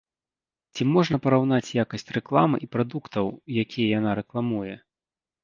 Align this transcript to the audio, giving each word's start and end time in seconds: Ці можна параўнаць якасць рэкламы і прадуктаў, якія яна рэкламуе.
Ці 0.77 0.87
можна 0.93 1.19
параўнаць 1.25 1.75
якасць 1.83 2.09
рэкламы 2.17 2.57
і 2.65 2.71
прадуктаў, 2.77 3.25
якія 3.67 3.87
яна 3.99 4.19
рэкламуе. 4.23 4.75